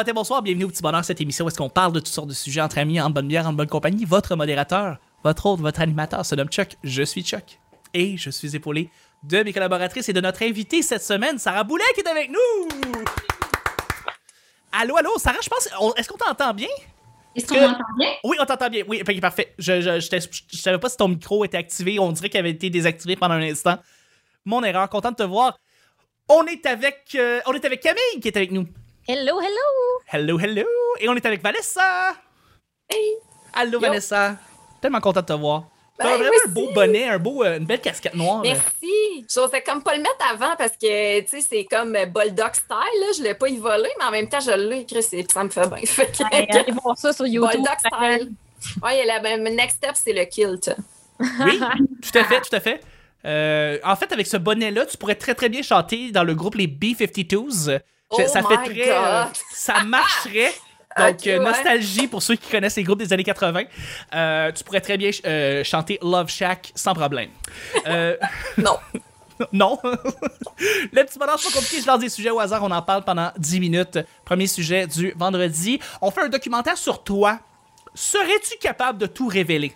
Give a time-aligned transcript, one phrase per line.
[0.00, 2.28] matin, bonsoir, bienvenue au Petit Bonheur, cette émission où est-ce qu'on parle de toutes sortes
[2.28, 4.06] de sujets entre amis, en bonne bière, en bonne compagnie.
[4.06, 7.60] Votre modérateur, votre hôte, votre animateur se nomme Chuck, je suis Chuck.
[7.92, 8.88] Et je suis épaulé
[9.24, 12.68] de mes collaboratrices et de notre invitée cette semaine, Sarah Boulet, qui est avec nous!
[14.72, 16.68] Allô, allô, Sarah, je pense, est-ce qu'on t'entend bien?
[17.36, 18.08] Est-ce qu'on m'entend bien?
[18.24, 18.84] Oui, on t'entend bien.
[18.88, 19.54] Oui, parfait.
[19.58, 21.98] Je, je, je, je savais pas si ton micro était activé.
[21.98, 23.76] On dirait qu'il avait été désactivé pendant un instant.
[24.46, 24.88] Mon erreur.
[24.88, 25.58] Content de te voir.
[26.26, 28.66] On est avec, euh, on est avec Camille qui est avec nous.
[29.08, 29.68] Hello, hello!
[30.12, 30.66] Hello, hello.
[31.00, 32.14] Et on est avec Vanessa.
[32.88, 33.16] Hey!
[33.54, 33.90] Allô, Yo.
[33.90, 34.36] Tellement
[34.80, 35.64] Tellement content de te voir.
[35.98, 38.40] T'as Ben, vraiment moi un beau bonnet, un beau, euh, une belle casquette noire.
[38.42, 39.26] Merci!
[39.32, 43.00] J'osais comme pas le mettre avant parce que, tu sais, c'est comme euh, Bulldog style,
[43.00, 43.06] là.
[43.16, 45.50] Je l'ai pas y volé, mais en même temps, je l'ai écrit, c'est- ça me
[45.50, 45.78] fait bien.
[45.86, 47.50] Fait que- Allez, allez voir ça sur YouTube.
[47.52, 48.32] Bulldog style.
[48.82, 50.74] Ouais, la, ben, le next step, c'est le kilt.
[51.44, 51.60] Oui,
[52.02, 52.80] tout à fait, tout à fait.
[53.26, 56.54] Euh, en fait, avec ce bonnet-là, tu pourrais très très bien chanter dans le groupe
[56.54, 57.78] les B-52s.
[58.10, 58.90] Oh ça fait très.
[58.90, 59.32] euh, God.
[59.52, 60.52] ça marcherait.
[60.98, 61.44] Donc, euh, ouais.
[61.44, 63.62] nostalgie pour ceux qui connaissent les groupes des années 80.
[64.12, 67.30] Euh, tu pourrais très bien euh, chanter Love Shack sans problème.
[67.86, 68.16] Euh,
[68.58, 68.76] Non.
[69.52, 69.78] non.
[69.84, 71.80] le petit bonheur, c'est pas compliqué.
[71.80, 72.64] Je lance des sujets au hasard.
[72.64, 73.98] On en parle pendant 10 minutes.
[74.24, 75.78] Premier sujet du vendredi.
[76.02, 77.38] On fait un documentaire sur toi.
[77.94, 79.74] Serais-tu capable de tout révéler?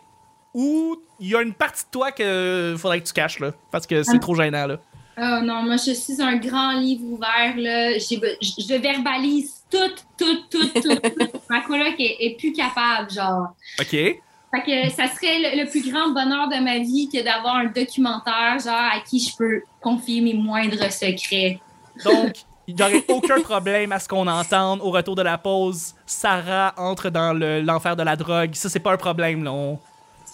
[0.53, 3.53] Ou il y a une partie de toi que faudrait que tu caches, là?
[3.71, 4.79] Parce que c'est trop gênant, là.
[5.17, 7.93] Oh non, moi je suis un grand livre ouvert, là.
[7.99, 9.79] Je, je verbalise tout,
[10.19, 10.97] tout, tout, tout.
[10.97, 11.39] tout.
[11.51, 13.55] Ma coloc est, est plus capable, genre.
[13.81, 13.91] OK.
[13.91, 17.67] Fait que ça serait le, le plus grand bonheur de ma vie que d'avoir un
[17.67, 21.61] documentaire, genre, à qui je peux confier mes moindres secrets.
[22.05, 22.35] Donc,
[22.69, 25.95] il n'y aurait aucun problème à ce qu'on entende au retour de la pause.
[26.07, 28.55] Sarah entre dans le- l'enfer de la drogue.
[28.55, 29.53] Ça, c'est pas un problème, là.
[29.53, 29.79] On-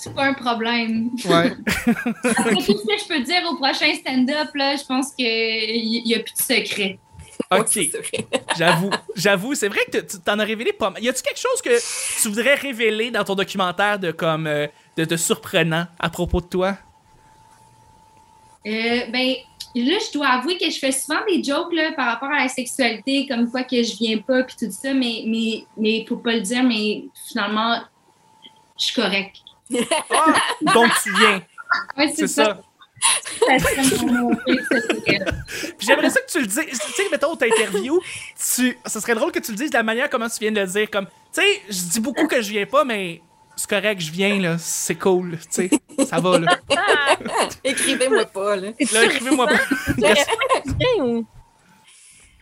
[0.03, 1.11] C'est pas un problème.
[1.27, 1.53] Ouais.
[2.25, 6.15] Après tout ce que je peux dire au prochain stand-up, là, je pense qu'il n'y
[6.15, 6.99] a plus de secret.
[7.51, 7.79] OK.
[8.57, 8.91] J'avoue.
[9.15, 9.55] J'avoue.
[9.55, 11.05] C'est vrai que tu t'en as révélé pas mal.
[11.05, 14.67] Y a-tu quelque chose que tu voudrais révéler dans ton documentaire de comme euh,
[14.97, 16.79] de, de surprenant à propos de toi?
[18.67, 19.35] Euh, ben,
[19.75, 22.49] là, je dois avouer que je fais souvent des jokes là, par rapport à la
[22.49, 26.33] sexualité, comme quoi que je viens pas, puis tout ça, mais, mais, mais faut pas
[26.33, 27.83] le dire, mais finalement,
[28.79, 29.43] je suis correcte.
[30.11, 30.35] Ah,
[30.75, 31.43] donc tu viens.
[31.97, 32.45] Ouais, C'est ça.
[32.45, 32.61] Ça
[35.79, 36.59] j'aimerais ça que tu le dises.
[36.69, 37.99] Tu sais, mettons, t'interview,
[38.55, 38.77] tu...
[38.85, 40.67] ça serait drôle que tu le dises de la manière comment tu viens de le
[40.67, 40.91] dire.
[40.91, 43.23] Comme, tu sais, je dis beaucoup que je viens pas, mais
[43.57, 44.57] c'est correct, je viens, là.
[44.59, 45.71] C'est cool, tu sais.
[46.07, 46.59] Ça va, là.
[47.65, 48.69] Écrivez-moi pas, là.
[48.93, 49.61] Là, écrivez-moi pas.
[50.07, 50.29] Reste-
[50.67, 51.27] Tu viens ou-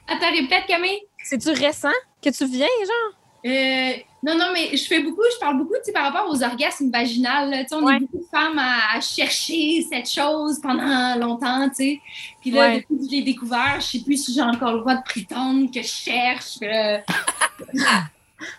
[0.08, 1.02] Attends, répète, Camille.
[1.22, 3.17] C'est-tu récent que tu viens, genre?
[3.46, 6.42] Euh, non, non, mais je fais beaucoup, je parle beaucoup, tu sais, par rapport aux
[6.42, 7.50] orgasmes vaginales.
[7.50, 7.62] là.
[7.62, 7.96] Tu sais, on Ouais.
[7.96, 12.00] est beaucoup de femmes à, à chercher cette chose pendant longtemps, tu sais.
[12.40, 12.76] Puis là, Ouais.
[12.80, 15.70] depuis que je l'ai découvert, je sais plus si j'ai encore le droit de prétendre
[15.72, 16.58] que je cherche.
[16.62, 16.98] euh.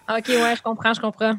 [0.09, 1.35] Ok, ouais, je comprends, je comprends.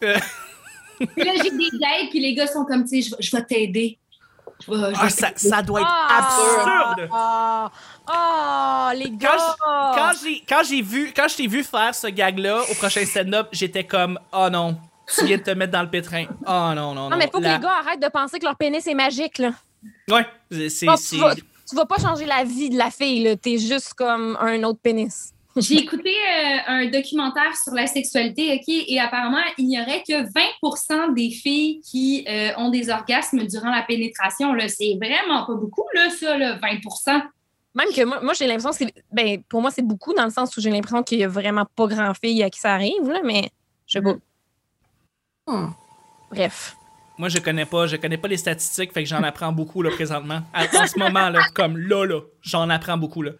[0.00, 3.98] Puis là, j'ai des dates, puis les gars sont comme, tu sais, je vais t'aider.
[3.98, 4.02] Je vais-
[4.34, 4.49] je vais
[4.96, 6.18] Ah, ça, ça doit être Ah!
[6.18, 7.08] absurde.
[7.12, 7.70] Ah,
[8.06, 9.56] ah, les gars!
[9.60, 13.04] Quand j'ai quand j'ai vu quand je t'ai vu faire ce gag là au prochain
[13.04, 14.76] stand-up, j'étais comme oh non,
[15.16, 16.24] tu viens de te mettre dans le pétrin.
[16.46, 17.10] Oh non non non.
[17.10, 19.52] non, mais faut que les gars arrêtent de penser que leur pénis est magique, là.
[20.10, 23.36] Ouais, c'est- tu, vas, tu vas pas changer la vie de la fille, là.
[23.36, 25.32] T'es juste comme un autre pénis.
[25.56, 30.22] J'ai écouté euh, un documentaire sur la sexualité, OK, et apparemment, il n'y aurait que
[30.22, 34.52] 20% des filles qui euh, ont des orgasmes durant la pénétration.
[34.52, 37.22] Là, c'est vraiment pas beaucoup, là, ça, là, 20%
[37.74, 39.04] Même que moi, moi j'ai l'impression que c'est.
[39.12, 41.66] Ben, pour moi, c'est beaucoup dans le sens où j'ai l'impression qu'il y a vraiment
[41.74, 43.50] pas grand fille à qui ça arrive, là, mais
[43.86, 44.14] je sais pas.
[45.48, 45.70] Hmm.
[46.30, 46.76] Bref.
[47.18, 49.90] Moi je connais pas, je connais pas les statistiques, fait que j'en apprends beaucoup là
[49.90, 50.40] présentement.
[50.54, 53.32] À- en ce moment là, comme là là, j'en apprends beaucoup là.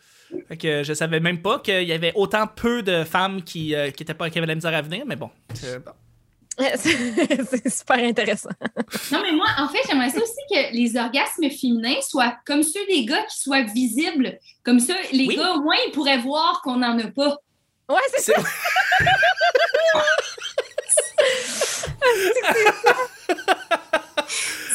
[0.49, 3.91] Fait que je savais même pas qu'il y avait autant peu de femmes qui euh,
[3.91, 5.31] qui étaient pas qui avaient la misère à venir, mais bon.
[5.65, 5.93] Euh, bon.
[6.77, 6.77] c'est
[7.51, 8.51] c'est super intéressant.
[9.13, 12.85] Non, mais moi, en fait, j'aimerais ça aussi que les orgasmes féminins soient comme ceux
[12.89, 14.39] des gars qui soient visibles.
[14.63, 15.37] Comme ça, les Oui.
[15.37, 17.37] gars, au moins, ils pourraient voir qu'on n'en a pas.
[17.89, 18.41] Ouais, c'est ça.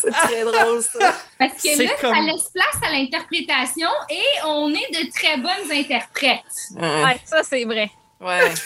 [0.05, 1.13] C'est- très drôle, ça.
[1.39, 5.37] Parce que C'est là, comme- ça laisse place à l'interprétation et on est de très
[5.37, 6.41] bonnes interprètes.
[6.75, 7.03] Ouais.
[7.03, 7.89] Ouais, ça, c'est vrai.
[8.21, 8.51] Ouais.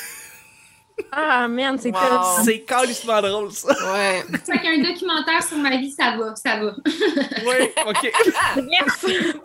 [1.13, 2.00] Ah, man, c'est Wow.
[2.01, 3.69] tellement- C'est calissement drôle ça.
[3.94, 4.21] Ouais.
[4.45, 6.74] Fait qu'un documentaire sur ma vie, ça va, ça va.
[7.45, 8.12] Oui, OK.
[8.57, 9.06] Yes!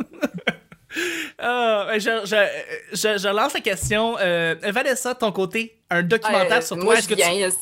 [1.41, 2.37] Ah, je, je,
[2.93, 4.17] je, je lance la question.
[4.21, 6.95] Euh, Vanessa, de ton côté, un documentaire Euh, sur toi.
[6.95, 7.33] Est-ce je que tu- viens.
[7.33, 7.57] yes.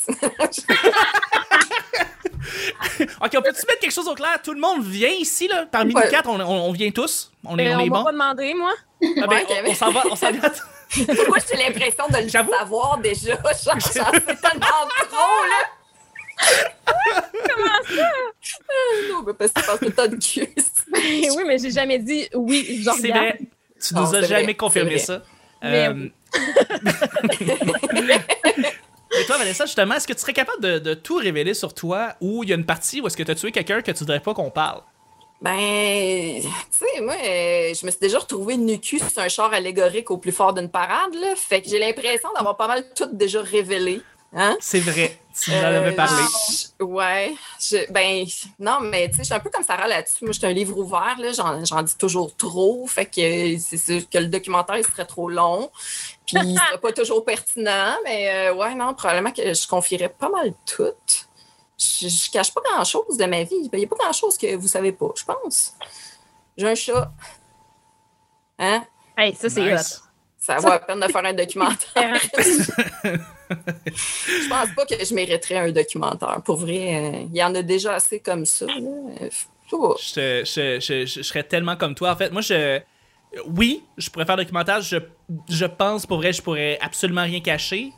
[3.01, 4.41] Ok, on peut-tu mettre quelque chose au clair?
[4.43, 5.67] Tout le monde vient ici, là.
[5.71, 6.05] Parmi Ouais.
[6.05, 7.31] nous quatre, on, on- on vient tous.
[7.45, 8.05] On est, Euh, on on est va bons.
[8.05, 8.73] pas demander, moi.
[9.21, 10.51] Ah ben, Ouais, on- s'en va, on s'en va.
[11.07, 12.53] Pourquoi j'ai l'impression de le J'avoue.
[12.53, 13.33] savoir déjà?
[13.43, 15.69] Genre, sais tellement trop, là.
[17.33, 18.11] Comment ça?
[19.11, 20.49] non, mais parce que tu penses tout le temps de cul.
[20.93, 23.39] oui, mais j'ai jamais dit oui, je C'est vrai.
[23.81, 25.23] Tu Non, nous as c'est jamais vrai, confirmé c'est ça.
[25.63, 26.09] Mais Euh,
[29.15, 32.15] Mais toi, Vanessa, justement, est-ce que tu serais capable de, de tout révéler sur toi
[32.21, 33.99] ou il y a une partie où est-ce que tu as tué quelqu'un que tu
[34.01, 34.81] voudrais pas qu'on parle?
[35.41, 39.53] Ben, tu sais, moi, euh, je me suis déjà retrouvée nu cul sur un char
[39.53, 41.35] allégorique au plus fort d'une parade, là.
[41.37, 44.01] Fait que j'ai l'impression d'avoir pas mal tout déjà révélé.
[44.35, 44.57] Hein?
[44.61, 45.19] C'est vrai.
[45.39, 46.23] Tu en Euh, avais parlé.
[46.79, 47.35] je- ouais.
[47.61, 48.25] Je- ben,
[48.59, 50.23] non, mais tu sais, je suis un peu comme Sarah là-dessus.
[50.25, 51.33] Moi, je suis un livre ouvert, là.
[51.33, 52.87] J'en, j'en dis toujours trop.
[52.87, 55.71] Fait que c'est sûr que le documentaire, il serait trop long.
[56.27, 57.95] Puis, serait pas toujours pertinent.
[58.05, 60.85] Mais, euh, ouais, non, probablement que je confierais pas mal tout.
[61.79, 63.69] Je, je cache pas grand-chose de ma vie.
[63.73, 65.75] Il n'y a pas grand-chose que vous savez pas, je pense.
[66.57, 67.11] J'ai un chat.
[68.59, 68.85] Hein?
[69.17, 70.03] Hey, ça, c'est Nice.
[70.39, 72.21] Ça vaut la peine de faire un documentaire.
[73.87, 76.41] je pense pas que je mériterais un documentaire.
[76.45, 78.67] Pour vrai, euh, il y en a déjà assez comme ça.
[78.67, 78.75] là.
[78.75, 79.29] Euh,
[80.81, 82.13] je- je serais tellement comme toi.
[82.13, 82.81] En fait, moi, je.
[83.47, 84.81] Oui, je pourrais faire documentaire.
[84.81, 84.97] Je,
[85.49, 87.93] je pense, pour vrai, je pourrais absolument rien cacher.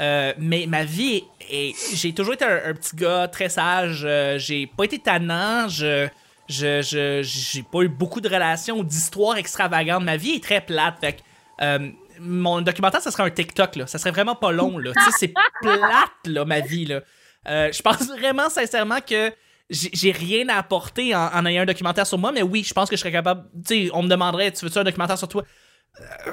[0.00, 1.74] Euh, mais ma vie est.
[1.94, 4.02] J'ai toujours été un, petit gars très sage.
[4.04, 5.68] euh, j'ai pas été tannant.
[5.68, 6.08] Je.
[6.48, 10.02] Je, j'ai pas eu beaucoup de relations ou d'histoires extravagantes.
[10.02, 10.94] Ma vie est très plate.
[10.98, 11.20] Fait que,
[11.60, 11.90] euh,
[12.20, 13.86] mon documentaire, ça serait un TikTok, là.
[13.86, 14.92] Ça serait vraiment pas long, là.
[15.18, 15.82] C'est plate,
[16.24, 17.02] là, ma vie, là.
[17.46, 19.30] Je pense vraiment, sincèrement, que
[19.70, 22.88] j'ai rien à apporter en, en ayant un documentaire sur moi, mais oui, je pense
[22.88, 23.44] que je serais capable.
[23.66, 25.42] Tu sais, on me demanderait, tu veux-tu un documentaire sur toi?
[26.00, 26.32] Euh,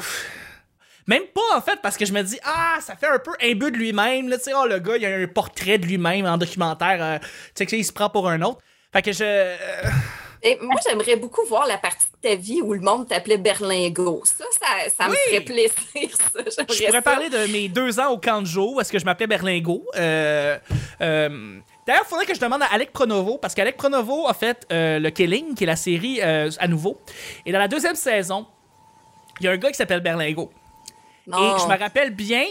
[1.08, 3.70] Même pas, en fait, parce que je me dis, ah, ça fait un peu imbu
[3.72, 6.38] de lui-même, là, tu sais, oh, le gars, il a un portrait de lui-même en
[6.38, 7.18] documentaire, euh,
[7.56, 8.60] tu sais, il se prend pour un autre.
[8.92, 9.24] Fait que je.
[9.24, 9.90] euh,
[10.42, 14.24] Et moi, j'aimerais beaucoup voir la partie de ta vie où le monde t'appelait Berlingo.
[14.26, 15.74] Ça, ça, ça me ferait plaisir,
[16.34, 16.40] ça.
[16.46, 17.02] Je J'aimerais pourrais ça.
[17.02, 19.86] parler de mes deux ans au camp de jour, où est-ce que je m'appelais Berlingo.
[19.96, 20.58] Euh,
[21.02, 24.66] euh, D'ailleurs, il faudrait que je demande à Alec Pronovo, parce qu'Alec Pronovo a fait
[24.72, 27.00] euh, le Killing, qui est la série euh, à nouveau.
[27.46, 28.48] Et dans la deuxième saison,
[29.40, 30.52] il y a un gars qui s'appelle Berlingo.
[31.28, 31.38] Non.
[31.38, 32.44] Et je me rappelle bien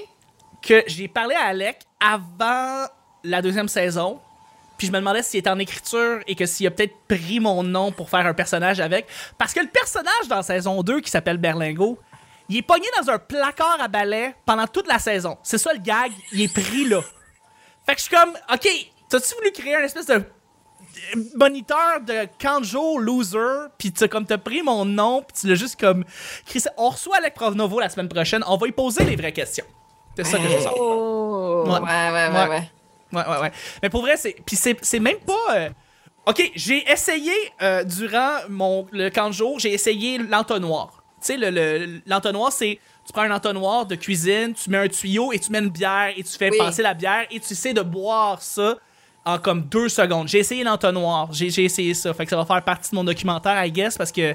[0.63, 2.87] que j'ai parlé à Alec avant
[3.25, 4.21] la deuxième saison.
[4.79, 7.63] Puis je me demandais s'il était en écriture et que s'il a peut-être pris mon
[7.63, 9.07] nom pour faire un personnage avec.
[9.39, 11.99] Parce que le personnage dans saison 2 qui s'appelle Berlingo,
[12.49, 15.39] il est pogné dans un placard à balai pendant toute la saison.
[15.43, 17.01] C'est ça le gag, il est pris là.
[17.87, 18.69] Fait que je suis comme, ok,
[19.09, 20.23] t'as-tu voulu créer un espèce de
[21.35, 25.79] moniteur de Kanjo loser, puis tu comme t'as pris mon nom, puis tu l'as juste
[25.81, 26.05] comme.
[26.77, 29.65] On reçoit Alec Pronovo la semaine prochaine, on va lui poser les vraies questions.
[30.17, 30.73] C'est ça que je sens.
[30.79, 31.65] Oh.
[31.67, 31.73] Ouais.
[31.73, 33.29] Ouais, ouais, ouais, Ouais.
[33.29, 33.39] ouais.
[33.41, 33.53] Ouais.
[33.83, 34.37] Mais pour vrai, c'est.
[34.45, 35.55] Puis c'est même pas.
[35.57, 35.69] euh,
[36.27, 41.03] Ok, j'ai essayé euh, durant mon, le jour, j'ai essayé l'entonnoir.
[41.21, 42.79] Tu sais, le- le- l'entonnoir, c'est.
[43.07, 46.13] Tu prends un entonnoir de cuisine, tu mets un tuyau et tu mets une bière
[46.17, 46.57] et tu fais Oui.
[46.57, 48.77] passer la bière et tu essaies de boire ça
[49.25, 50.29] en comme deux secondes.
[50.29, 52.13] J'ai essayé l'entonnoir, j'ai j'ai essayé ça.
[52.15, 54.35] Fait que ça va faire partie de mon documentaire, I guess, parce que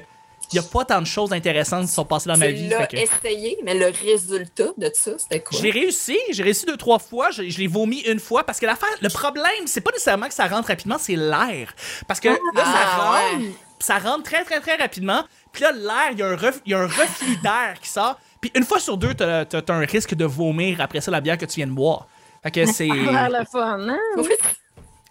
[0.52, 2.68] y a pas tant de choses intéressantes qui sont passées dans ma Tu vie.
[2.68, 5.56] l'as fait que- essayé, mais le résultat de ça, c'était quoi?
[5.56, 8.58] je l'ai réussi, j'ai réussi deux, trois fois, je, je l'ai vomi une fois parce
[8.58, 11.72] que l'affaire, le problème, c'est pas nécessairement que ça rentre rapidement, c'est l'air.
[12.08, 13.50] Parce que là, ça Ah, rentre, ouais.
[13.78, 15.22] ça rentre très, très, très rapidement.
[15.52, 17.88] Puis là, l'air, il y a un, ref- il y a un reflux d'air qui
[17.88, 18.18] sort.
[18.40, 21.20] Puis une fois sur deux, t'as t'as- t'as un risque de vomir après ça la
[21.20, 22.08] bière que tu viens de boire.
[22.42, 22.88] Fait que c'est.
[23.14, 23.98] Ah, le fun, hein?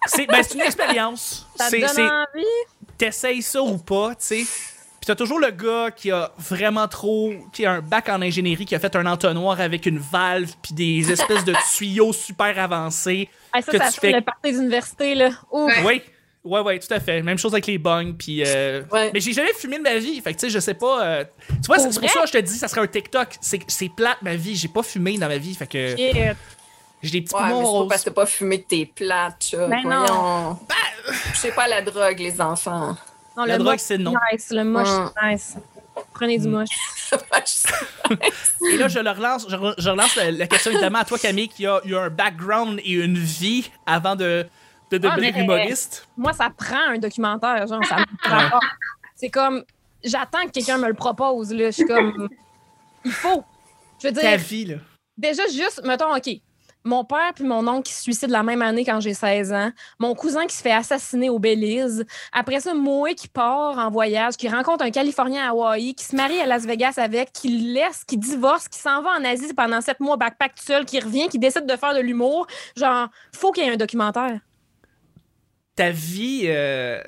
[0.06, 1.48] C'est ben, c'est une expérience.
[1.56, 2.46] Ça te donne envie?
[2.98, 4.36] T'essayes ça ou pas, tu sais.
[5.00, 7.34] Puis t'as toujours le gars qui a vraiment trop.
[7.54, 10.74] qui a un bac en ingénierie, qui a fait un entonnoir avec une valve, puis
[10.74, 13.30] des espèces de tuyaux super avancés.
[13.54, 15.30] Ah, ça, que ça tu fait fais- le party d'université, là.
[15.52, 15.72] Ouf.
[15.86, 16.02] Ouais.
[16.44, 17.22] Oui, ouais, ouais, tout à fait.
[17.22, 18.44] Même chose avec les bongs, puis.
[18.46, 19.12] euh, Ouais.
[19.14, 21.04] Mais j'ai jamais fumé de ma vie, fait que tu sais, je sais pas.
[21.06, 23.30] euh, Tu vois, c'est Pour ça que je te dis, ça serait un TikTok.
[23.42, 26.36] C'est c'est plate ma vie, j'ai pas fumé dans ma vie, fait que Shit.
[27.02, 27.88] J'ai des petits Ouais, mais poumons c'est pas roses.
[27.90, 29.68] parce que t'as pas fumé que t'es plate, ça.
[29.68, 30.60] Ben non.
[31.34, 32.96] Je sais pas la drogue, les enfants.
[33.38, 34.14] Non, La le drogue, c'est non.
[34.32, 35.12] Nice, le moche, Mm.
[35.22, 35.58] c'est nice.
[36.14, 36.68] Prenez du moche.
[38.72, 41.18] Et là, je le relance, je, re- je relance la, la question évidemment à toi,
[41.18, 44.46] Camille, qui a eu un background et une vie avant de,
[44.92, 46.08] de devenir mais- humoriste.
[46.18, 48.60] Moi, ça prend un documentaire, genre, ça me prend pas.
[49.16, 49.64] C'est comme,
[50.04, 51.66] j'attends que quelqu'un me le propose, là.
[51.68, 52.30] Je suis comme,
[53.06, 53.44] il faut.
[54.02, 54.76] Je veux Ta dire, vie, là.
[55.18, 56.30] déjà, juste, mettons, OK,
[56.90, 59.72] mon père puis mon oncle qui se suicident la même année quand j'ai 16 ans,
[60.00, 64.36] mon cousin qui se fait assassiner au Belize, après ça, Moé qui part en voyage,
[64.36, 67.74] qui rencontre un Californien à Hawaï, qui se marie à Las Vegas avec, qui le
[67.74, 71.00] laisse, qui divorce, qui s'en va en Asie pendant sept mois backpack tout seul, qui
[71.00, 72.48] revient, qui décide de faire de l'humour.
[72.76, 74.40] Genre, faut qu'il y ait un documentaire.
[75.76, 76.44] Ta vie.
[76.46, 77.00] euh,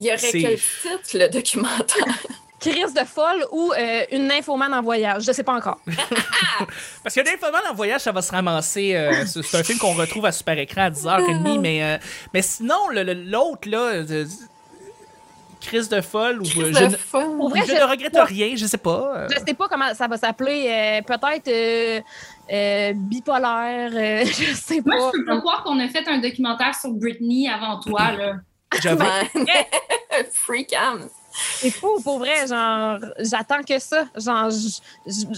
[0.00, 2.04] Il y aurait quel titre, le documentaire?
[2.58, 5.24] Crise de folle ou euh, une nymphomane en voyage.
[5.24, 5.78] Je sais pas encore.
[7.02, 8.94] Parce que Nymphoman en voyage, ça va se ramasser.
[8.94, 11.98] euh, c'est un film qu'on retrouve à super écran à 10h30, mais, euh,
[12.32, 14.24] mais sinon, l'autre, là, euh,
[15.60, 17.24] crise de folle, ou euh, je, ne- fun.
[17.36, 19.12] Pour vrai, je je- ne regrette rien, je sais pas.
[19.16, 19.28] euh.
[19.30, 20.66] Je sais pas comment ça va s'appeler.
[20.68, 22.00] euh, Peut-être euh,
[22.52, 23.90] euh, bipolaire.
[23.92, 25.10] euh, je sais Moi, pas.
[25.12, 28.32] je peux pas croire qu'on a fait un documentaire sur Britney avant toi, là.
[28.80, 29.02] J'avoue.
[29.04, 29.30] Ouais.
[31.36, 32.46] C'est fou, pour vrai.
[32.46, 34.06] Genre, j'attends que ça.
[34.14, 34.50] Genre,
[35.06, 35.34] c'est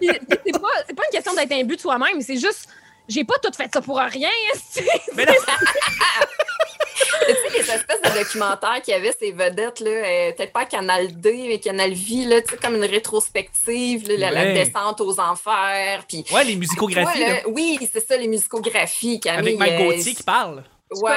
[0.00, 2.68] pas, c'est pas une question d'être imbu de soi-même, c'est juste.
[3.08, 4.28] J'ai pas tout fait ça pour rien.
[5.16, 5.32] Mais non,
[7.26, 10.64] tu sais, les espèces de documentaires qu'il y avait, ces vedettes, là, euh, peut-être pas
[10.64, 15.18] Canal D, mais Canal Vie, là, tu sais, comme une rétrospective, là, la, descente aux
[15.18, 16.04] enfers.
[16.08, 19.20] Puis, ouais, les musicographies, vois, là, là, oui, c'est ça, les musicographies.
[19.20, 20.62] Camille, avec Mike euh, Gauthier qui parle.
[20.90, 21.12] Ouais.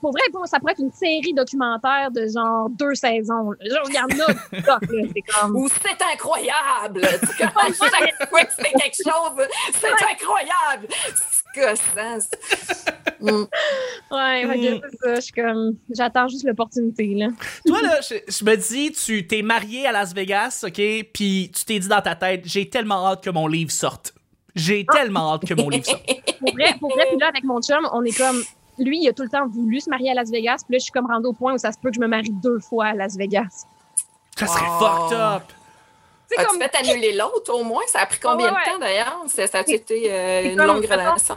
[0.00, 3.52] Pour vrai, pour- ça pourrait être une série documentaire de genre deux saisons.
[3.60, 5.02] Genre, il y en a du stock, là.
[5.14, 5.56] C'est comme.
[5.56, 7.02] Ou c'est incroyable!
[7.38, 7.52] Chaque
[8.28, 9.46] fois que fais quelque chose,
[9.80, 10.88] c'est incroyable!
[11.54, 12.38] C'est.
[13.20, 13.46] Mm.
[14.12, 14.80] Ouais, Mm.
[14.90, 15.14] c'est ça.
[15.16, 15.76] Je suis comme.
[15.94, 17.28] J'attends juste l'opportunité, là.
[17.66, 20.80] Toi, là, je, je me dis, tu t'es marié à Las Vegas, OK?
[21.12, 24.14] Puis tu t'es dit dans ta tête, j'ai tellement hâte que mon livre sorte.
[24.54, 26.04] J'ai tellement hâte que mon livre sorte.
[26.38, 28.40] Pour vrai, pour vrai, puis là, avec mon chum, on est comme.
[28.78, 30.84] Lui, il a tout le temps voulu se marier à Las Vegas, puis là, je
[30.84, 32.86] suis comme rendue au point où ça se peut que je me marie deux fois
[32.86, 33.64] à Las Vegas.
[34.36, 34.84] Ça serait Oh.
[34.84, 35.42] fucked up.
[36.30, 36.60] C'est As-tu comme.
[36.60, 37.82] fait annuler l'autre au moins?
[37.88, 38.58] Ça a pris combien Ouais, ouais.
[38.66, 39.22] de temps d'ailleurs?
[39.28, 41.34] Ça, ça a C'est- été euh, une longue relation?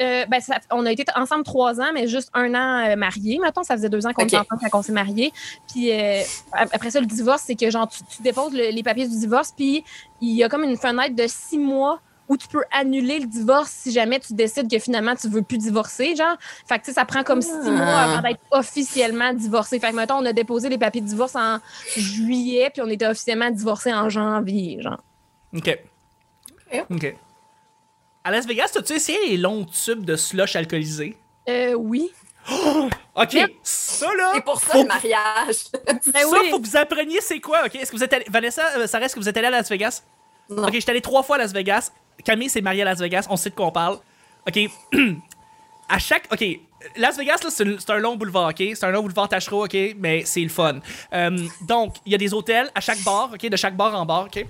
[0.00, 3.38] Euh, ben, ça- on a été ensemble trois ans, mais juste un an euh, mariés.
[3.40, 4.28] Mettons, ça faisait deux ans qu'on Ok.
[4.28, 5.32] était ensemble quand on s'est mariés.
[5.72, 6.20] Puis euh,
[6.52, 9.52] après ça, le divorce, c'est que genre tu, tu déposes le- les papiers du divorce,
[9.56, 9.84] puis
[10.20, 13.70] il y a comme une fenêtre de six mois où tu peux annuler le divorce
[13.70, 16.36] si jamais tu décides que finalement tu veux plus divorcer, genre.
[16.66, 17.70] Fait que tu sais, ça prend comme six Ah.
[17.70, 19.78] mois avant d'être officiellement divorcé.
[19.78, 21.58] Fait que mettons, on a déposé les papiers de divorce en
[21.96, 25.02] juillet, puis on était officiellement divorcé en janvier, genre.
[25.54, 25.78] OK.
[26.72, 26.84] Ok.
[26.90, 27.16] OK.
[28.24, 31.16] À Las Vegas, as-tu essayé les longs tubes de slush alcoolisé?
[31.48, 32.10] Euh, oui.
[33.14, 33.32] OK.
[33.34, 33.52] Yep.
[33.62, 34.32] Ça, là.
[34.34, 35.56] C'est pour ça faut- le mariage.
[35.86, 36.50] Ben ça, oui.
[36.50, 37.74] faut que vous appreniez c'est quoi, OK?
[37.74, 38.24] Est-ce que vous êtes allé...
[38.30, 40.02] Vanessa, euh, Sarah, est-ce que vous êtes allé à Las Vegas?
[40.48, 40.64] Non.
[40.66, 41.90] OK, je suis allé trois fois à Las Vegas.
[42.22, 43.26] Camille s'est mariée à Las Vegas.
[43.30, 43.98] On sait de quoi on parle.
[44.46, 44.58] OK.
[45.88, 46.32] à chaque...
[46.32, 46.44] OK.
[46.96, 48.58] Las Vegas, c'est un long boulevard, OK?
[48.58, 49.76] C'est un long boulevard tachereau, OK?
[49.96, 50.80] Mais c'est le fun.
[51.12, 53.46] Euh, donc, il y a des hôtels à chaque bar, OK?
[53.46, 54.44] De chaque bar en bar, OK?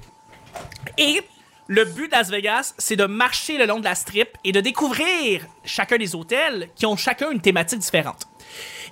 [0.98, 1.20] Et
[1.66, 4.60] le but de Las Vegas, c'est de marcher le long de la strip et de
[4.60, 8.26] découvrir chacun des hôtels qui ont chacun une thématique différente.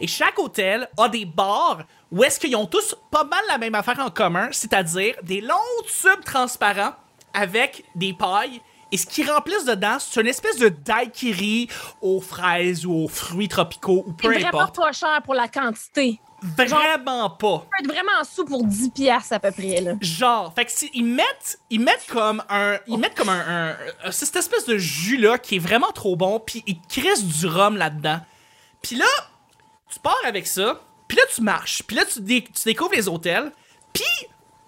[0.00, 3.74] Et chaque hôtel a des bars où est-ce qu'ils ont tous pas mal la même
[3.74, 5.56] affaire en commun, c'est-à-dire des longs
[6.00, 6.94] tubes transparents
[7.34, 8.60] avec des pailles.
[8.90, 11.68] Et ce qu'ils remplissent dedans, c'est une espèce de daiquiri
[12.02, 14.76] aux fraises ou aux fruits tropicaux ou peu C'est vraiment importe.
[14.76, 16.20] pas cher pour la quantité.
[16.56, 17.58] Vraiment pas.
[17.70, 19.80] peut être vraiment sous pour 10 piastres à peu près.
[19.80, 19.92] Là.
[20.00, 23.76] Genre, fait que si- ils mettent, ils mettent comme un, ils mettent comme un,
[24.10, 27.76] cette espèce de jus là qui est vraiment trop bon, puis ils crissent du rhum
[27.76, 28.20] là-dedans.
[28.82, 29.06] Puis là,
[29.90, 33.08] tu pars avec ça, puis là tu marches, puis là tu, dé- tu découvres les
[33.08, 33.52] hôtels,
[33.92, 34.02] puis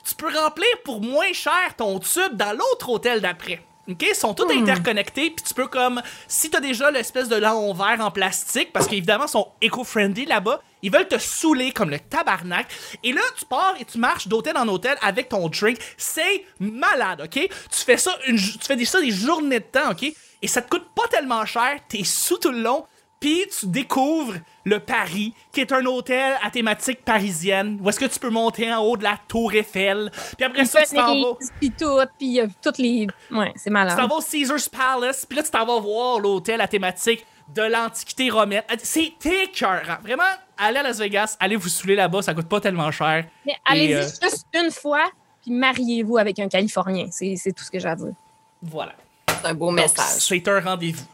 [0.04, 3.64] tu peux remplir pour moins cher ton tube dans l'autre hôtel d'après.
[3.86, 7.74] OK, ils sont tous interconnectés, puis tu peux comme si t'as déjà l'espèce de long
[7.74, 11.98] verre en plastique parce qu'évidemment ils sont éco-friendly là-bas, ils veulent te saouler comme le
[11.98, 12.66] tabarnak.
[13.02, 15.78] Et là, tu pars et tu marches d'hôtel en hôtel avec ton drink.
[15.98, 17.32] C'est malade, OK?
[17.70, 20.02] Tu fais ça, une, tu fais des, ça des journées de temps, OK?
[20.42, 22.86] Et ça te coûte pas tellement cher, t'es sous tout le long,
[23.24, 28.04] puis tu découvres le Paris, qui est un hôtel à thématique parisienne, où est-ce que
[28.04, 30.12] tu peux monter en haut de la tour Eiffel.
[30.36, 31.38] Puis après ça, tu t'en vas...
[31.58, 33.06] Puis tout, puis il y a toutes les.
[33.30, 33.96] Ouais, c'est Tu malade.
[33.96, 37.62] t'en vas au Caesars Palace, puis là, tu t'en vas voir l'hôtel à thématique de
[37.62, 38.62] l'Antiquité romaine.
[38.82, 39.96] C'est écœurant.
[40.02, 40.22] Vraiment,
[40.58, 43.24] allez à Las Vegas, allez vous saouler là-bas, ça coûte pas tellement cher.
[43.46, 45.04] Mais allez-y euh, juste une fois,
[45.40, 47.06] puis mariez-vous avec un Californien.
[47.10, 48.12] C'est c'est tout ce que j'ai à dire.
[48.60, 48.92] Voilà.
[49.28, 50.20] C'est un beau Donc, message.
[50.20, 51.06] C'est un rendez-vous.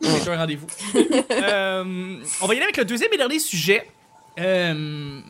[0.00, 0.66] C'est un rendez-vous.
[1.30, 3.88] Euh, on va y aller avec le deuxième et dernier sujet.
[4.38, 5.20] Euh,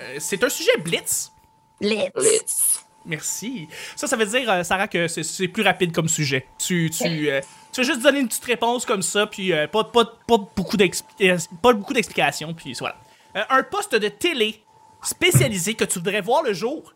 [0.00, 1.32] euh, c'est un sujet blitz.
[1.80, 2.84] Blitz.
[3.04, 3.68] Merci.
[3.94, 6.46] Ça, ça veut dire, euh, Sarah, que c'est- c'est plus rapide comme sujet.
[6.58, 7.40] Tu, tu, euh,
[7.72, 10.76] tu vas juste donner une petite réponse comme ça, puis euh, pas, pas, pas beaucoup
[10.76, 12.96] d'expli- pas beaucoup d'explications, puis voilà.
[13.36, 14.62] Euh, un poste de télé
[15.02, 16.94] spécialisé que tu voudrais voir le jour.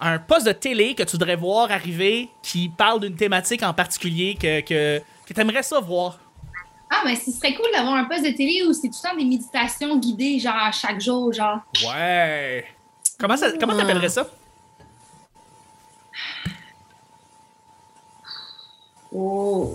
[0.00, 4.36] Un poste de télé que tu voudrais voir arriver qui parle d'une thématique en particulier
[4.38, 6.18] que, que, que tu aimerais ça voir.
[6.88, 9.16] Ah, mais ce serait cool d'avoir un poste de télé où c'est tout le temps
[9.16, 11.58] des méditations guidées, genre à chaque jour, genre.
[11.84, 12.64] Ouais.
[13.18, 14.26] Comment ça, comment t'appellerais ça?
[19.12, 19.74] Oh.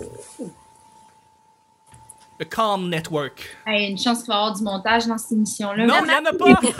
[2.38, 3.56] Le Calm Network.
[3.66, 5.86] Hey, une chance qu'il va y avoir du montage dans cette émission-là.
[5.86, 6.60] Non, il n'y en a pas!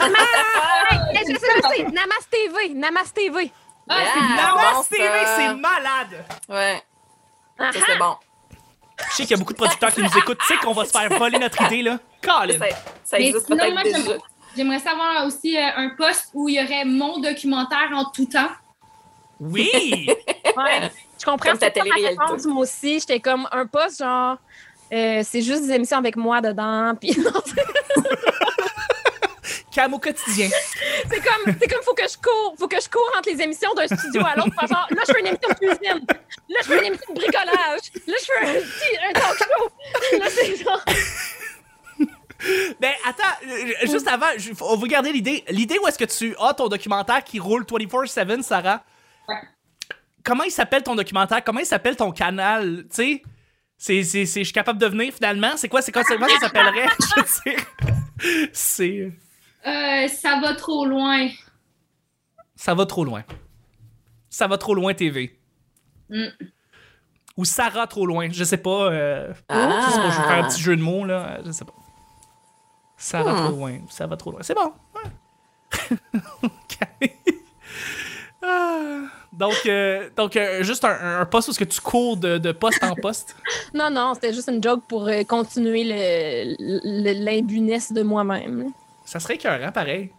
[1.15, 1.83] Hey, je sais, je sais.
[1.83, 2.73] Namas TV.
[2.73, 3.51] Namas TV.
[3.87, 4.11] Ah, Yeah.
[4.13, 4.35] c'est bon.
[4.35, 6.25] Namas bon, TV, c'est malade!
[6.49, 6.83] Ouais,
[7.59, 8.15] Ah, ça c'est bon.
[9.13, 10.39] Je sais qu'il y a beaucoup de producteurs qui nous écoutent.
[10.39, 11.99] Tu sais qu'on va se faire voler notre idée, là.
[12.21, 12.57] Colin!
[12.59, 12.65] Ça,
[13.03, 14.17] ça Mais existe peut-être déjà.
[14.57, 18.49] J'aimerais savoir aussi euh, un poste où il y aurait mon documentaire en tout temps.
[19.39, 20.09] Oui!
[20.55, 20.91] Ouais.
[21.19, 22.99] Je comprends Comme ta c'est pas ma réponse, moi aussi.
[22.99, 24.37] J'étais comme un poste genre.
[24.91, 26.93] euh, c'est juste des émissions avec moi dedans.
[26.99, 27.09] Puis
[29.99, 30.49] quotidien.
[31.09, 33.73] c'est comme, c'est comme faut que je cours, faut que je cours entre les émissions
[33.73, 34.67] d'un studio à l'autre.
[34.67, 36.05] Genre, là, je fais une émission de cuisine.
[36.49, 37.81] Là, je fais une émission de bricolage.
[38.07, 40.17] Là, je fais un, un talk show.
[40.19, 40.83] Là, c'est genre.
[42.79, 44.27] Ben, attends, euh, juste avant,
[44.61, 45.43] on va garder l'idée.
[45.49, 48.83] L'idée où est-ce que tu as ton documentaire qui roule 24-7, Sarah?
[49.29, 49.35] Ouais.
[50.23, 51.43] Comment il s'appelle ton documentaire?
[51.43, 52.85] Comment il s'appelle ton canal?
[52.89, 53.23] Tu sais?
[53.77, 55.57] C'est, c'est, c'est, je suis capable de venir finalement?
[55.57, 56.87] C'est quoi, c'est quoi, comment ça s'appellerait?
[56.99, 58.49] Je veux dire.
[58.53, 59.11] C'est.
[59.65, 61.29] Euh, ça va trop loin.
[62.55, 63.23] Ça va trop loin.
[64.29, 65.37] Ça va trop loin TV.
[66.09, 66.25] Mm.
[67.37, 68.27] Ou Sarah trop loin.
[68.31, 68.91] Je sais pas.
[68.91, 69.85] euh, Ah.
[69.87, 71.39] Je sais pas, je vais faire un petit jeu de mots, là.
[71.45, 71.73] Je sais pas.
[72.97, 73.45] Sarah Hmm.
[73.47, 73.79] trop loin.
[73.89, 74.41] Ça va trop loin.
[74.43, 74.71] C'est bon.
[74.95, 75.97] Ouais.
[76.43, 76.77] Ok.
[78.41, 79.01] Ah.
[79.31, 82.51] Donc, euh, donc euh, juste un, un poste où est-ce que tu cours de, de
[82.51, 83.35] poste en poste?
[83.73, 88.71] Non, non, c'était juste une joke pour euh, continuer le- le- l'imbunesse de moi-même.
[89.13, 90.09] Ça serait écœurant, pareil.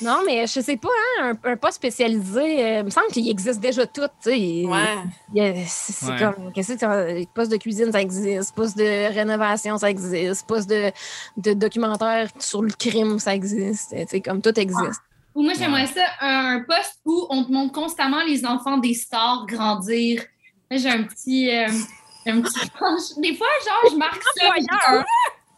[0.00, 0.88] Non, mais je sais pas,
[1.20, 4.40] hein, un, un poste spécialisé, euh, il me semble qu'il existe déjà tout, tu sais.
[4.40, 5.64] il- Ouais.
[5.68, 6.18] C'est Ouais.
[6.18, 10.90] comme, qu'est-ce que poste de cuisine, ça existe, poste de rénovation, ça existe, poste de,
[11.36, 13.90] de documentaire sur le crime, ça existe.
[13.96, 15.00] Tu sais, comme tout existe.
[15.36, 18.94] Ou moi, j'aimerais ça, un, un poste où on te montre constamment les enfants des
[18.94, 20.20] stars grandir.
[20.68, 21.48] J'ai un petit.
[21.56, 21.68] euh,
[22.26, 22.60] un petit
[23.20, 25.04] Des fois, genre, je marque ça.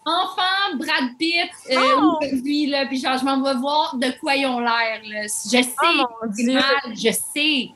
[0.07, 2.19] Enfant, Brad Pitt, euh, Oh!
[2.21, 5.01] aujourd'hui, là, puis genre, je m'en vais voir de quoi ils ont l'air.
[5.05, 5.23] là.
[5.23, 6.05] Je sais, Oh
[6.37, 7.69] c'est Dieu, mal, je sais.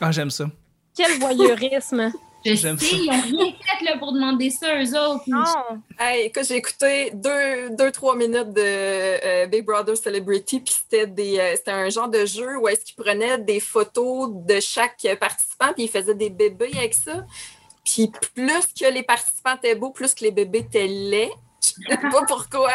[0.00, 0.44] Ah, j'aime ça.
[0.96, 2.12] quel voyeurisme.
[2.44, 2.94] Je J'aime sais, ça.
[2.94, 5.24] ils ont rien fait là, pour demander ça eux autres.
[5.26, 5.42] Non.
[5.98, 11.08] Hey, écoute, j'ai écouté deux, deux, trois minutes de euh, Big Brother Celebrity, puis c'était
[11.08, 15.04] des, euh, c'était un genre de jeu où est-ce qu'ils prenaient des photos de chaque
[15.18, 17.24] participant, puis ils faisaient des bébés avec ça.
[17.86, 21.32] Puis plus que les participants étaient beaux, plus que les bébés étaient laids.
[21.62, 22.72] Je sais pas pourquoi.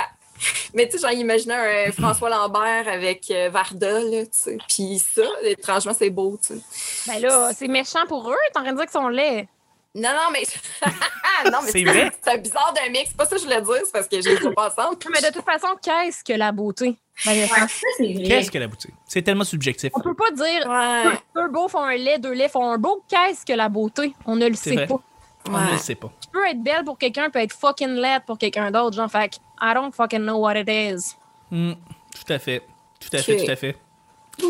[0.74, 4.58] Mais tu sais, genre, imaginais un François Lambert avec euh, Varda, là, tu sais.
[4.67, 6.62] Puis ça, étrangement, c'est beau, tu sais.
[7.08, 9.47] Ben là, c'est méchant pour eux, t'es en train de dire qu'ils sont laids.
[9.93, 10.43] Non, non, mais.
[11.51, 12.12] non, mais C'est vrai?
[12.21, 13.10] C'est bizarre d'un mix.
[13.10, 14.97] C'est pas ça que je voulais dire, c'est parce que je les ai pas ensemble.
[15.12, 16.95] Mais de toute façon, qu'est-ce que la beauté?
[17.25, 17.47] Ouais.
[17.99, 18.93] Qu'est-ce que la boutique?
[19.06, 19.91] C'est tellement subjectif.
[19.93, 21.12] On peut pas dire Ouais.
[21.36, 23.04] deux beaux font un lait, deux laits font un beau.
[23.08, 24.13] Qu'est-ce que la beauté?
[24.25, 24.88] On ne le sait vrai.
[24.88, 24.99] pas.
[25.49, 26.12] On ne le sait pas.
[26.21, 28.95] Tu peux être belle pour quelqu'un, peut être fucking laide pour quelqu'un d'autre.
[28.95, 31.15] Genre, fait I don't fucking know what it is.
[31.49, 31.73] Hmm,
[32.15, 32.62] tout à fait.
[32.99, 33.75] Tout à fait, tout à fait.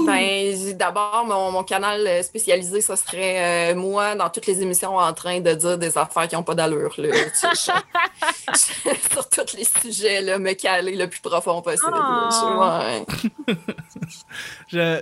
[0.05, 5.13] Ben, d'abord, mon, mon canal spécialisé, ce serait euh, moi dans toutes les émissions en
[5.13, 6.93] train de dire des affaires qui n'ont pas d'allure.
[6.97, 7.09] là.
[7.11, 8.51] Tu sais, je-
[8.93, 11.91] je- sur tous les sujets, là, me caler le plus profond possible.
[11.93, 13.05] Oh.
[14.67, 15.01] Je-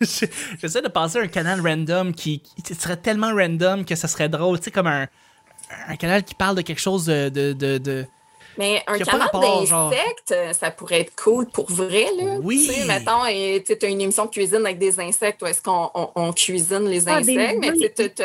[0.00, 4.28] J'essaie de penser à un canal random qui, qui serait tellement random que ça serait
[4.28, 4.58] drôle.
[4.58, 5.06] Tu sais, comme un,
[5.88, 7.28] un canal qui parle de quelque chose de.
[7.28, 8.06] de, de, de-
[8.58, 9.90] Mais un genre.
[9.90, 12.06] d'insectes, euh, ça pourrait être cool pour vrai.
[12.20, 12.38] Là.
[12.42, 12.66] Oui.
[12.68, 15.62] Tu sais, mettons, et tu as une émission de cuisine avec des insectes où est-ce
[15.62, 17.58] qu'on on, on cuisine les Ah, insectes.
[17.60, 18.22] mais tu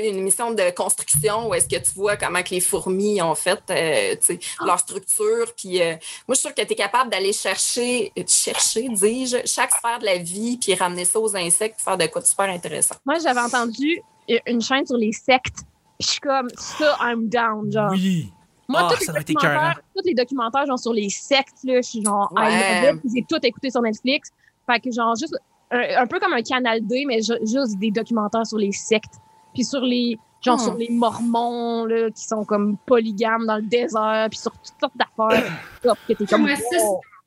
[0.00, 3.34] as une émission de construction où est-ce que tu vois comment que les fourmis ont
[3.34, 4.14] fait euh,
[4.60, 4.64] Ah.
[4.66, 5.52] leur structure.
[5.56, 5.90] Puis euh,
[6.28, 10.04] moi, je suis sûre que tu es capable d'aller chercher, chercher, dis-je, chaque sphère de
[10.04, 12.94] la vie, puis ramener ça aux insectes, puis faire de quoi de super intéressant.
[13.04, 14.00] Moi, j'avais entendu
[14.46, 15.56] une chaîne sur les sectes.
[15.98, 17.70] Puis je suis comme, ça, I'm down.
[17.72, 17.90] Genre.
[17.90, 18.32] Oui.
[18.72, 21.88] Moi, Ah, tous, les ça été tous les documentaires genre, sur les sectes, là, je
[21.88, 22.92] suis genre, I Ouais.
[22.92, 23.10] love it.
[23.14, 24.30] J'ai tout écouté sur Netflix.
[24.66, 25.36] Fait que, genre, juste
[25.70, 29.14] un, un peu comme un canal D, mais ju- juste des documentaires sur les sectes.
[29.54, 30.64] Puis sur les, genre, Hmm.
[30.64, 34.96] sur les mormons, là, qui sont comme polygames dans le désert, puis sur toutes sortes
[34.96, 35.52] d'affaires.
[36.28, 36.56] J'aimerais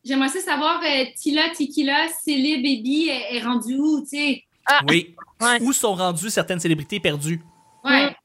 [0.03, 4.43] j'aimerais ça savoir, euh, Tila, Tikila, Célie, Baby est, est rendue où, tu sais?
[4.87, 5.15] Oui.
[5.41, 5.61] Ouais.
[5.61, 7.41] Où sont rendues certaines célébrités perdues?
[7.83, 8.15] Ouais.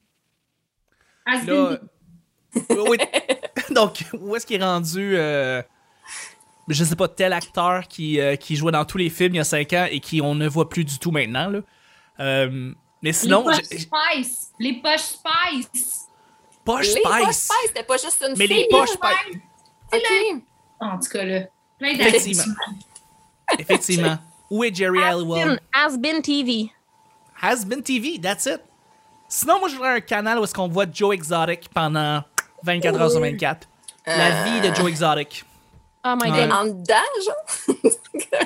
[1.26, 1.46] Mm.
[1.46, 1.78] Là.
[2.54, 2.98] Oui.
[3.74, 5.16] Donc, où est-ce qu'il est rendu.
[5.16, 5.62] euh,
[6.68, 9.40] Je sais pas, tel acteur qui, euh, qui jouait dans tous les films il y
[9.40, 11.48] a 5 ans et qui on ne voit plus du tout maintenant.
[11.48, 11.60] Là.
[12.20, 14.50] Euh, mais sinon, les poches Spice.
[14.58, 16.06] Les poches Spice.
[16.64, 17.44] Poche les poches Spice?
[17.44, 18.90] Spice, c'était pas juste une Mais les poches.
[18.90, 19.38] Spice.
[20.80, 21.40] En tout cas, là.
[21.78, 22.44] Plein Effectivement.
[23.58, 24.18] Effectivement.
[24.50, 25.60] Où est Jerry Halliwell?
[25.72, 26.70] Has been TV.
[27.40, 28.60] Has been TV, that's it.
[29.28, 32.22] Sinon, moi, je voudrais un canal où est-ce qu'on voit Joe Exotic pendant
[32.62, 33.68] 24 heures sur 24.
[34.06, 35.44] La Euh, vie de Joe Exotic.
[36.04, 36.50] Oh my god.
[36.52, 36.94] En dedans,
[37.24, 37.76] genre?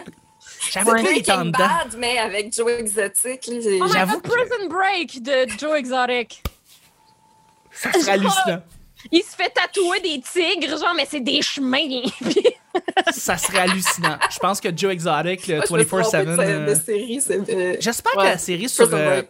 [0.72, 1.58] J'avoue qu'il est en dedans.
[1.58, 3.40] Bad, mais avec Joe Exotic.
[3.48, 6.42] Oh my J'avoue god, que- Prison Break de Joe Exotic.
[7.70, 8.62] Ça serait hallucinant.
[9.12, 12.02] Il se fait tatouer des tigres, genre, mais c'est des chemins.
[13.12, 14.16] Ça serait hallucinant.
[14.30, 16.24] Je pense que Joe Exotic, le Moi, je me suis trompée 24-7.
[16.24, 18.88] de, euh, euh, J'espère que la série sur.
[18.92, 19.22] Euh,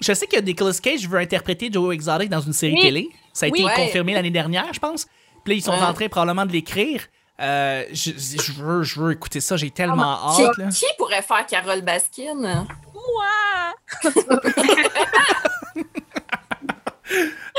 [0.00, 2.80] je sais que Nicolas Cage veut interpréter Joe Exotic dans une série Oui.
[2.82, 3.08] télé.
[3.32, 3.64] Ça a été.
[3.64, 3.72] Ouais.
[3.74, 5.06] confirmé l'année dernière, je pense.
[5.44, 5.82] Puis là, ils sont Ouais.
[5.82, 7.02] en train probablement de l'écrire.
[7.40, 10.56] Euh, je, je veux, je veux écouter ça, j'ai tellement Qui, hâte.
[10.58, 10.68] là.
[10.68, 12.34] qui pourrait faire Carole Baskin?
[12.36, 14.04] Moi!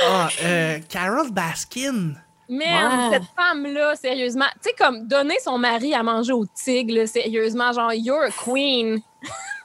[0.05, 2.13] Ah, euh, Carol Baskin.
[2.49, 2.65] Ouais.
[3.11, 7.71] cette femme-là, sérieusement, tu sais, comme donner son mari à manger au tigre, là, sérieusement,
[7.71, 9.01] genre, you're a queen.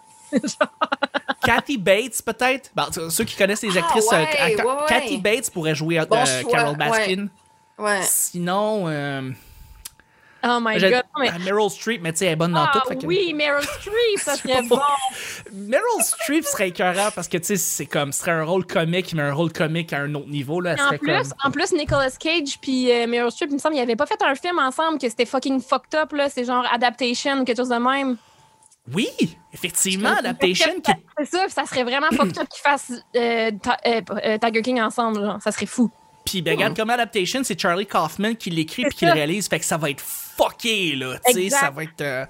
[1.44, 2.70] Kathy Bates, peut-être?
[2.74, 4.86] Bon, ceux qui connaissent les Ah, actrices, euh, ouais, acteurs- ouais, ouais.
[4.88, 6.76] Kathy Bates pourrait jouer euh, Bon Carol.
[6.76, 7.28] Baskin.
[7.78, 8.00] Ouais.
[8.02, 9.30] Sinon, euh,
[10.44, 11.02] Oh my je- god.
[11.18, 12.94] mais- ah, Meryl Streep, mais tu sais, elle est bonne dans Ah tout.
[12.96, 14.76] que- oui, Meryl Streep, ça serait pas.
[14.76, 14.80] bon.
[15.52, 19.14] Meryl Streep serait écœurant parce que, tu sais, c'est comme, ce serait un rôle comique,
[19.14, 20.76] mais un rôle comique à un autre niveau, là.
[20.80, 23.78] En plus, comme- en plus, Nicolas Cage puis euh, Meryl Streep, il me semble, ils
[23.80, 26.28] n'avaient pas fait un film ensemble que c'était fucking fucked up, là.
[26.28, 28.16] C'est genre Adaptation, quelque chose de même.
[28.94, 29.08] Oui,
[29.52, 30.80] effectivement, Adaptation.
[30.80, 30.92] Qui...
[31.18, 34.80] C'est ça, ça serait vraiment fucked up qu'ils fassent euh, Ta- euh, euh, Tiger King
[34.80, 35.42] ensemble, genre.
[35.42, 35.90] Ça serait fou.
[36.24, 39.48] Puis, ben, regarde, comme Adaptation, c'est Charlie Kaufman qui l'écrit puis qui le réalise.
[39.48, 41.18] Fait que ça va être fucké, là.
[41.26, 42.00] Tu sais, ça va être.
[42.00, 42.26] euh,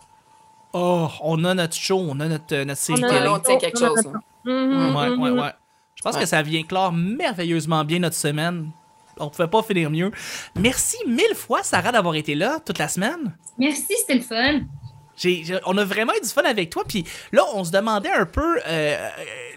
[0.75, 3.57] Oh, on a notre show, on a notre, euh, notre série On a- on tient
[3.57, 4.07] quelque chose.
[4.07, 4.21] hein.
[4.45, 5.39] Ouais, ouais, mhm.
[5.41, 5.51] ouais.
[5.95, 6.21] Je pense Ouais.
[6.21, 8.71] que ça vient clore merveilleusement bien notre semaine.
[9.19, 10.13] On pouvait pas finir mieux.
[10.55, 13.35] Merci mille fois, Sarah, d'avoir été là toute la semaine.
[13.59, 14.61] Merci, c'était le fun.
[15.19, 16.85] J'ai- j'ai- on a vraiment eu du fun avec toi.
[16.87, 18.59] Puis là, on se demandait un peu.
[18.59, 19.09] euh, euh,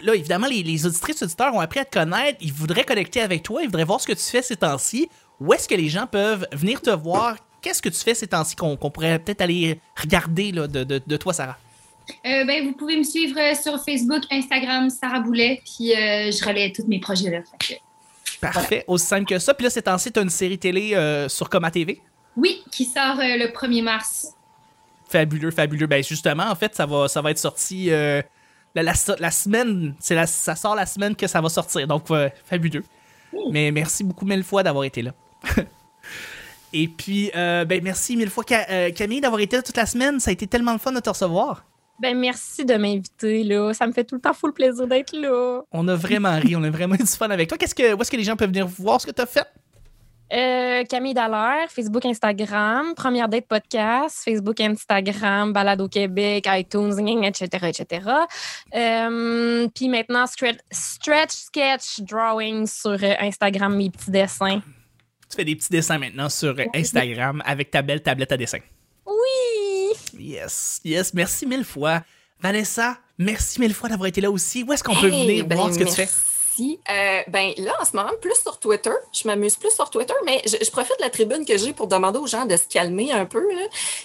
[0.02, 2.38] là, évidemment, les, les auditrices auditeurs ont appris à te connaître.
[2.40, 3.62] Ils voudraient connecter avec toi.
[3.62, 5.08] Ils voudraient voir ce que tu fais ces temps-ci.
[5.40, 7.36] Où est-ce que les gens peuvent venir te voir?
[7.62, 11.00] Qu'est-ce que tu fais ces temps-ci qu'on qu'on pourrait peut-être aller regarder là, de, de-
[11.06, 11.56] de toi, Sarah?
[12.26, 16.72] Euh, ben, vous pouvez me suivre sur Facebook, Instagram, Sarah Boulet, puis euh, je relais
[16.74, 17.38] tous mes projets là.
[17.60, 17.74] Que-
[18.40, 18.84] Parfait.
[18.88, 19.54] Aussi simple que ça.
[19.54, 20.96] Puis là, ces temps-ci, tu as une série télé
[21.28, 22.00] sur Coma TV.
[22.36, 24.34] Oui, qui sort le 1er mars.
[25.12, 25.86] Fabuleux, fabuleux.
[25.86, 28.22] Ben justement, en fait, ça va, ça va être sorti euh,
[28.74, 29.94] la, la, la semaine.
[30.00, 31.86] C'est la, ça sort la semaine que ça va sortir.
[31.86, 32.82] Donc, euh, fabuleux.
[33.50, 35.12] Mais merci beaucoup mille fois d'avoir été là.
[36.72, 40.18] Et puis, euh, ben merci mille fois euh, Camille d'avoir été là toute la semaine.
[40.18, 41.66] Ça a été tellement le fun de te recevoir.
[42.00, 43.74] Ben, merci de m'inviter, là.
[43.74, 45.60] Ça me fait tout le temps full plaisir d'être là.
[45.70, 47.58] On a vraiment ri, on a vraiment eu du fun avec toi.
[47.58, 49.46] Qu'est-ce que, où est-ce que les gens peuvent venir voir ce que tu as fait?
[50.32, 58.06] Euh, Camille Dallaire, Facebook, Instagram, Première Date Podcast, Facebook, Instagram, Balado Québec, iTunes, etc., etc.
[58.74, 64.62] Euh, Puis maintenant, stretch, stretch, sketch, drawing sur euh, Instagram, mes petits dessins.
[65.28, 68.58] Tu fais des petits dessins maintenant sur Instagram avec ta belle tablette à dessin.
[69.04, 69.92] Oui!
[70.18, 72.02] Yes, yes, merci mille fois.
[72.40, 74.62] Vanessa, merci mille fois d'avoir été là aussi.
[74.62, 76.08] Où est-ce qu'on peut venir ben, voir ce que tu fais?
[76.52, 76.80] Merci.
[76.90, 78.90] Euh, ben là, en ce moment, plus sur Twitter.
[79.12, 81.86] Je m'amuse plus sur Twitter, mais je, je profite de la tribune que j'ai pour
[81.86, 83.42] demander aux gens de se calmer un peu.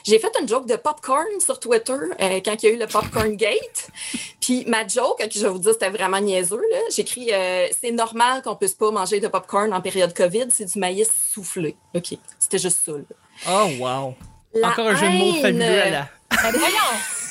[0.04, 2.88] J'ai fait une joke de popcorn sur Twitter euh, quand il y a eu le
[2.88, 3.90] Popcorn Gate.
[4.42, 6.62] Puis ma joke, que je vais vous dire, c'était vraiment niaiseux.
[6.98, 10.80] écrit euh, C'est normal qu'on puisse pas manger de popcorn en période COVID, c'est du
[10.80, 11.76] maïs soufflé.
[11.96, 12.18] OK.
[12.40, 12.94] C'était juste ça.
[12.94, 13.04] là.
[13.50, 14.16] Oh, wow.
[14.54, 16.10] La Encore un jeu de mots fabuleux à la...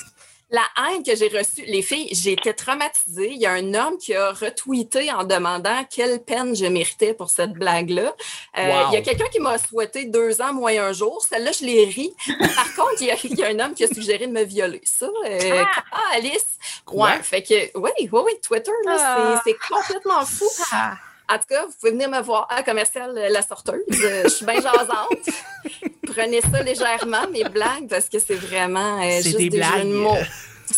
[0.48, 3.32] La haine que j'ai reçue, les filles, j'ai été traumatisée.
[3.32, 7.30] Il y a un homme qui a retweeté en demandant quelle peine je méritais pour
[7.30, 8.14] cette blague-là.
[8.56, 8.88] Euh, Wow.
[8.90, 11.20] Il y a quelqu'un qui m'a souhaité deux ans moins un jour.
[11.28, 12.14] Celle-là, je l'ai ri.
[12.54, 14.44] Par contre, il y, a, il y a un homme qui a suggéré de me
[14.44, 14.80] violer.
[14.84, 16.46] Ça, euh, ah, Alice.
[16.84, 17.08] Quoi?
[17.08, 19.42] Ouais, fait que, oui, oui, oui, Twitter, là, Ah.
[19.44, 20.46] c'est c'est complètement fou.
[20.70, 20.94] Ah.
[21.28, 23.80] En tout cas, vous pouvez venir me voir à commercial euh, La Sorteuse.
[23.90, 25.28] Euh, je suis bien jasante.
[26.06, 29.68] Prenez ça légèrement, mes blagues, parce que c'est vraiment euh, C'est juste des des, jeux
[29.70, 29.88] blagues.
[29.88, 30.16] de mots.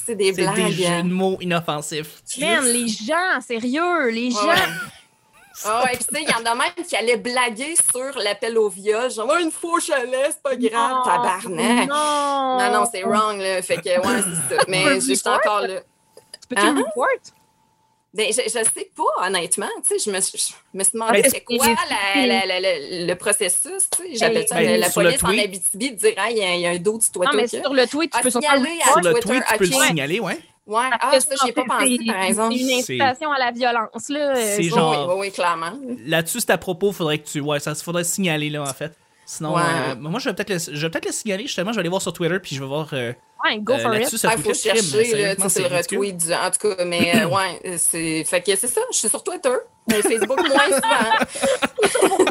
[0.07, 0.55] C'est des C'est blagues.
[0.57, 2.23] des jeux de mots inoffensifs.
[2.41, 4.47] Man, les gens, sérieux, les Ouais, gens.
[4.49, 4.55] ouais.
[5.65, 8.57] Ah ouais, puis tu sais, il y en a même qui allaient blaguer sur l'appel
[8.59, 9.11] au viol.
[9.11, 11.89] Genre, une fois au chalet, c'est pas grave, Non, tabarnak.
[11.89, 13.61] Non, Non, non, c'est wrong, là.
[13.61, 14.63] Fait que, ouais, c'est ça.
[14.69, 15.81] Mais je suis encore là.
[16.41, 16.75] Tu peux-tu Hein?
[16.75, 17.09] le report?
[18.14, 19.68] Ben, je, je sais pas, honnêtement.
[19.87, 20.38] Tu sais, je me, suis-
[20.73, 23.88] je me suis demandé Ben, c'est quoi la- la- la- la- le processus.
[23.90, 25.29] Tu sais, j'appelle ça Ben, la, le police en.
[25.38, 27.29] Abitibi de dire, ah, il y, a- il y a un dos du Twitter.
[27.31, 29.64] Non, mais sur le tweet, tu Ah, peux surtout signaler Sur le tweet, tu peux
[29.66, 30.38] le signaler, ouais.
[30.66, 32.55] Ouais, Parce ah, que ça, j'y ai pas pensé, par exemple.
[32.57, 34.35] C'est une incitation à la violence, là.
[34.37, 35.73] C'est Euh, genre- Oui, oui, oui, clairement.
[36.07, 37.40] Là-dessus, c'est à propos, faudrait que tu.
[37.40, 38.92] Ouais, ça faudrait signaler, là, en fait.
[39.31, 39.62] Sinon, Ouais.
[39.91, 41.71] euh, moi, je vais peut-être le, je vais peut-être le signaler, justement.
[41.73, 42.88] Je vais aller voir sur Twitter, puis je vais voir.
[42.95, 43.12] euh,
[43.45, 44.11] Ouais, go euh, for it.
[44.11, 46.33] Il faut chercher, là, sérieusement, tu sais, c'est le retweet du.
[46.33, 48.25] En tout cas, mais euh, ouais, c'est.
[48.25, 49.53] Fait que c'est ça, je suis sur Twitter.
[49.87, 52.29] Mais Facebook moins souvent.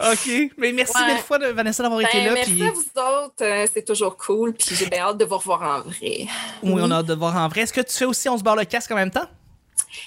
[0.12, 0.52] OK.
[0.58, 1.14] Mais merci Ouais.
[1.14, 2.32] mille fois, de- Vanessa, d'avoir été Ben, là.
[2.34, 2.80] merci à vous
[3.24, 3.42] autres.
[3.42, 4.52] euh, c'est toujours cool.
[4.52, 6.26] Puis j'ai bien hâte de vous revoir en vrai.
[6.62, 7.62] Oui, on a hâte de voir en vrai.
[7.62, 9.26] Est-ce que tu fais aussi On se barre le casque en même temps?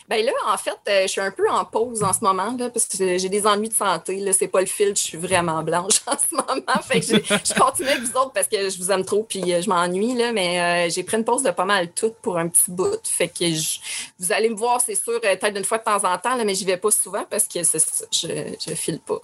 [0.07, 2.69] Ben là, en fait, euh, je suis un peu en pause en ce moment là,
[2.69, 4.17] parce que j'ai des ennuis de santé.
[4.17, 6.81] Là, c'est pas le filtre, je suis vraiment blanche en ce moment.
[6.83, 9.61] Fait que je, continue avec vous autres parce que je vous aime trop puis euh,
[9.61, 12.47] je m'ennuie là, mais euh, j'ai pris une pause de pas mal tout pour un
[12.47, 12.99] petit bout.
[13.03, 13.79] Fait que je-
[14.19, 16.55] vous allez me voir, c'est sûr, peut-être une fois de temps en temps, là, mais
[16.55, 18.27] j'y vais pas souvent parce que c'est ça, je,
[18.67, 19.19] je file pas.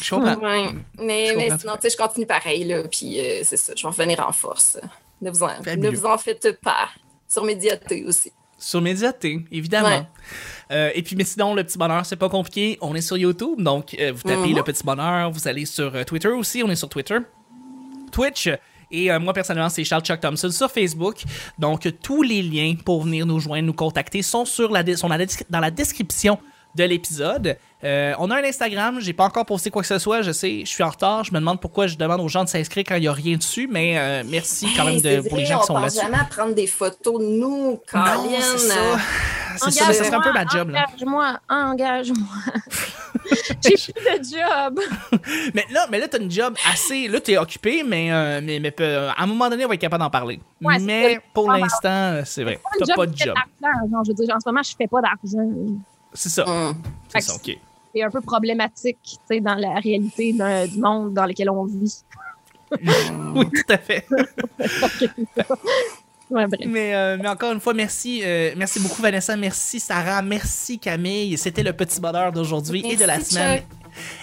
[0.00, 0.36] Je comprends.
[0.36, 0.68] Ouais.
[0.98, 3.72] Mais, Je mais comprends sinon, tu sais, je continue pareil là, puis euh, c'est ça,
[3.76, 4.78] je vais revenir en force.
[5.22, 5.90] Ne vous en, ne Fabuleux.
[5.90, 6.88] vous en faites pas.
[7.28, 8.32] Sur Médiaté aussi.
[8.58, 9.88] Sur Médiaté, évidemment.
[9.88, 10.06] Ouais.
[10.70, 12.78] Euh, et puis, mais sinon, le petit bonheur, c'est pas compliqué.
[12.80, 14.56] On est sur YouTube, donc euh, vous tapez Mhm.
[14.56, 15.30] le petit bonheur.
[15.30, 16.62] Vous allez sur euh, Twitter aussi.
[16.64, 17.18] On est sur Twitter,
[18.12, 18.48] Twitch.
[18.90, 21.24] Et moi, personnellement, c'est Charles Chuck Thompson sur Facebook.
[21.58, 25.08] Donc, tous les liens pour venir nous joindre, nous contacter sont, sur la, sont
[25.50, 26.38] dans la description
[26.74, 27.56] de l'épisode.
[27.84, 30.60] Euh, on a un Instagram, j'ai pas encore posté quoi que ce soit, je sais,
[30.60, 32.94] je suis en retard, je me demande pourquoi je demande aux gens de s'inscrire quand
[32.94, 35.52] il y a rien dessus, mais euh, merci quand même de, c'est pour les vrai,
[35.52, 36.00] gens qui on sont là-dessus.
[36.00, 38.16] jamais à prendre des photos de nous, Colin.
[38.40, 38.74] c'est ça.
[39.56, 40.70] C'est ça, mais ça serait un peu ma job.
[40.70, 40.86] Là.
[40.88, 42.26] Engage-moi, engage-moi.
[43.62, 44.80] J'ai plus de job.
[45.54, 47.08] Mais là, mais là, t'as une job assez.
[47.08, 49.80] Là, t'es occupé, mais, euh, mais, mais peu- à un moment donné, on va être
[49.80, 50.40] capable d'en parler.
[50.60, 52.60] Ouais, mais pour l'instant, euh, c'est vrai.
[52.78, 53.34] T'as pas de job.
[53.62, 55.48] genre, je veux dire, en ce moment, je fais pas d'argent.
[56.14, 56.48] C'est ça.
[56.48, 56.74] Hum.
[57.12, 57.58] C'est ça, ok.
[57.94, 62.02] C'est un peu problématique, tu sais, dans la réalité du monde dans lequel on vit.
[63.36, 64.06] Oui, tout à fait.
[66.30, 66.60] Ouais, bref.
[66.66, 68.22] mais, euh, mais encore une fois, merci.
[68.24, 69.36] euh, merci beaucoup, Vanessa.
[69.36, 70.22] Merci, Sarah.
[70.22, 71.36] Merci, Camille.
[71.36, 73.58] C'était le petit bonheur d'aujourd'hui et de la semaine.
[73.58, 73.66] Chuck.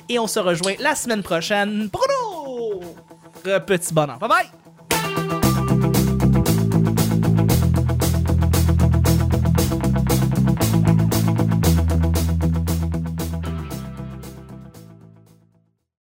[0.09, 4.17] Et on se rejoint la semaine prochaine pour un autre petit bonheur.
[4.17, 4.60] Bye bye!